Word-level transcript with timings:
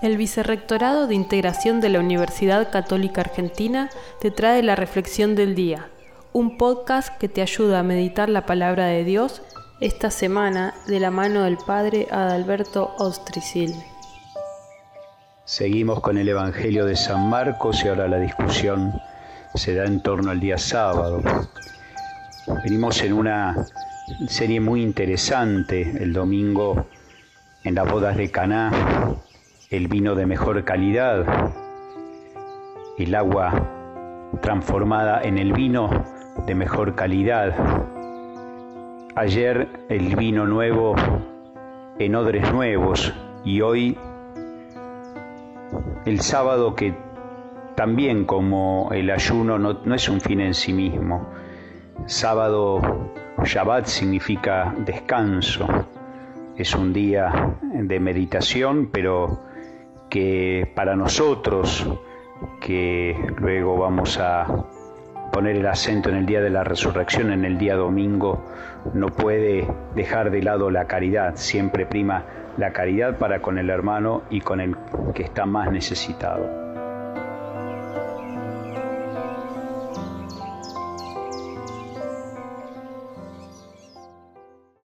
El 0.00 0.16
Vicerrectorado 0.16 1.06
de 1.06 1.14
Integración 1.14 1.80
de 1.80 1.88
la 1.88 2.00
Universidad 2.00 2.70
Católica 2.70 3.20
Argentina 3.20 3.90
te 4.20 4.30
trae 4.30 4.62
la 4.62 4.74
Reflexión 4.74 5.34
del 5.34 5.54
Día, 5.54 5.88
un 6.32 6.56
podcast 6.56 7.16
que 7.18 7.28
te 7.28 7.42
ayuda 7.42 7.80
a 7.80 7.82
meditar 7.84 8.28
la 8.28 8.46
palabra 8.46 8.86
de 8.86 9.04
Dios 9.04 9.42
esta 9.80 10.10
semana 10.10 10.74
de 10.86 11.00
la 11.00 11.10
mano 11.10 11.42
del 11.42 11.58
Padre 11.58 12.08
Adalberto 12.10 12.94
Ostricil. 12.98 13.74
Seguimos 15.44 16.00
con 16.00 16.18
el 16.18 16.28
Evangelio 16.28 16.86
de 16.86 16.96
San 16.96 17.28
Marcos 17.28 17.84
y 17.84 17.88
ahora 17.88 18.08
la 18.08 18.18
discusión 18.18 18.92
se 19.54 19.74
da 19.74 19.84
en 19.84 20.00
torno 20.00 20.30
al 20.30 20.40
día 20.40 20.56
sábado. 20.56 21.20
Venimos 22.64 23.02
en 23.02 23.12
una 23.12 23.66
serie 24.28 24.60
muy 24.60 24.82
interesante 24.82 25.82
el 25.82 26.12
domingo 26.12 26.86
en 27.64 27.74
las 27.74 27.90
bodas 27.90 28.16
de 28.16 28.30
Caná, 28.30 28.70
el 29.72 29.88
vino 29.88 30.14
de 30.14 30.26
mejor 30.26 30.64
calidad, 30.64 31.24
el 32.98 33.14
agua 33.14 34.30
transformada 34.42 35.22
en 35.22 35.38
el 35.38 35.54
vino 35.54 35.88
de 36.46 36.54
mejor 36.54 36.94
calidad. 36.94 37.54
Ayer 39.14 39.68
el 39.88 40.14
vino 40.14 40.44
nuevo 40.46 40.94
en 41.98 42.14
odres 42.14 42.52
nuevos 42.52 43.14
y 43.46 43.62
hoy 43.62 43.96
el 46.04 46.20
sábado 46.20 46.74
que 46.74 46.94
también 47.74 48.26
como 48.26 48.90
el 48.92 49.10
ayuno 49.10 49.58
no, 49.58 49.80
no 49.86 49.94
es 49.94 50.06
un 50.10 50.20
fin 50.20 50.42
en 50.42 50.52
sí 50.52 50.74
mismo. 50.74 51.30
Sábado, 52.04 53.08
Shabbat 53.42 53.86
significa 53.86 54.74
descanso, 54.84 55.66
es 56.58 56.74
un 56.74 56.92
día 56.92 57.56
de 57.72 58.00
meditación, 58.00 58.90
pero 58.92 59.50
que 60.12 60.70
para 60.74 60.94
nosotros, 60.94 61.88
que 62.60 63.16
luego 63.38 63.78
vamos 63.78 64.18
a 64.18 64.44
poner 65.32 65.56
el 65.56 65.66
acento 65.66 66.10
en 66.10 66.16
el 66.16 66.26
día 66.26 66.42
de 66.42 66.50
la 66.50 66.64
resurrección, 66.64 67.32
en 67.32 67.46
el 67.46 67.56
día 67.56 67.76
domingo, 67.76 68.44
no 68.92 69.06
puede 69.06 69.66
dejar 69.94 70.30
de 70.30 70.42
lado 70.42 70.70
la 70.70 70.84
caridad, 70.84 71.36
siempre 71.36 71.86
prima 71.86 72.26
la 72.58 72.74
caridad 72.74 73.16
para 73.16 73.40
con 73.40 73.56
el 73.56 73.70
hermano 73.70 74.24
y 74.28 74.42
con 74.42 74.60
el 74.60 74.76
que 75.14 75.22
está 75.22 75.46
más 75.46 75.72
necesitado. 75.72 76.71